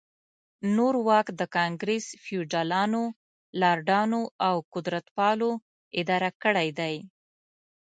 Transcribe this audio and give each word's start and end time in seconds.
نور 0.75 0.93
واک 1.07 1.27
د 1.39 1.41
ګانګرس 1.55 2.05
فیوډالانو، 2.23 3.03
لارډانو 3.61 4.21
او 4.47 4.55
قدرتپالو 4.73 5.51
اداره 5.99 6.29
کړی 6.43 6.69
دی. 6.79 6.95